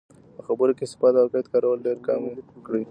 [0.35, 2.21] په خبرو کې صفت او قید کارول ډېرکم
[2.65, 2.79] کړئ.